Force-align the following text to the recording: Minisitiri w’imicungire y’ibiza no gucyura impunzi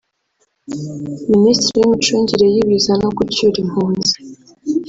Minisitiri 1.31 1.79
w’imicungire 1.83 2.45
y’ibiza 2.53 2.93
no 3.01 3.09
gucyura 3.17 3.57
impunzi 3.63 4.13